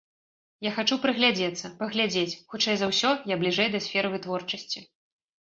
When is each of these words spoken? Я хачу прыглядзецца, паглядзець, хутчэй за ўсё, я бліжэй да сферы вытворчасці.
Я 0.67 0.69
хачу 0.77 0.95
прыглядзецца, 1.03 1.71
паглядзець, 1.81 2.39
хутчэй 2.55 2.75
за 2.83 2.91
ўсё, 2.93 3.13
я 3.33 3.39
бліжэй 3.45 3.69
да 3.77 3.83
сферы 3.87 4.13
вытворчасці. 4.17 4.79